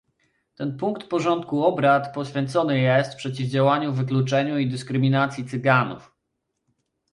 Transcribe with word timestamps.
Ten 0.55 0.77
punkt 0.77 1.07
porządku 1.09 1.65
obrad 1.65 2.13
poświęcony 2.13 2.79
jest 2.79 3.15
przeciwdziałaniu 3.15 3.93
wykluczeniu 3.93 4.57
i 4.57 4.69
dyskryminacji 4.69 5.45
Cyganów 5.45 6.11